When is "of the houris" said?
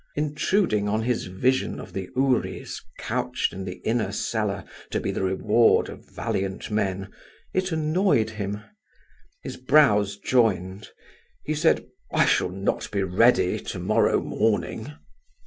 1.79-2.81